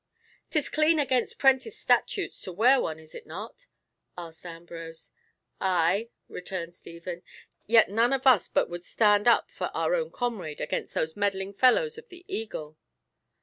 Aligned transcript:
"'Tis 0.49 0.67
clean 0.67 0.97
against 0.97 1.37
prentice 1.37 1.77
statutes 1.77 2.41
to 2.41 2.51
wear 2.51 2.81
one, 2.81 2.97
is 2.97 3.13
it 3.13 3.27
not?" 3.27 3.67
asked 4.17 4.43
Ambrose. 4.47 5.11
"Ay," 5.59 6.09
returned 6.27 6.73
Stephen; 6.73 7.21
"yet 7.67 7.87
none 7.87 8.11
of 8.11 8.25
us 8.25 8.49
but 8.49 8.67
would 8.67 8.83
stand 8.83 9.27
up 9.27 9.51
for 9.51 9.69
our 9.75 9.93
own 9.93 10.09
comrade 10.09 10.59
against 10.59 10.95
those 10.95 11.15
meddling 11.15 11.53
fellows 11.53 11.99
of 11.99 12.09
the 12.09 12.25
Eagle." 12.27 12.79